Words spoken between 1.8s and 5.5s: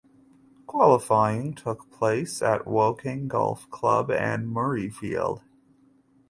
place at Woking Golf Club and Muirfield.